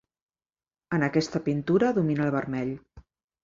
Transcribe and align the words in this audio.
En 0.97 1.05
aquesta 1.09 1.43
pintura 1.49 1.93
domina 2.01 2.29
el 2.29 2.35
vermell. 2.41 2.77